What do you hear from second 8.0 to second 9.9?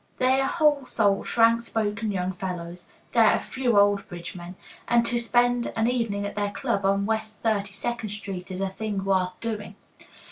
Street, is a thing worth doing.